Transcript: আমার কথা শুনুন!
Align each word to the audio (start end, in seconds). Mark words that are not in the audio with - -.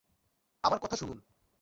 আমার 0.63 0.79
কথা 0.79 0.95
শুনুন! 0.95 1.19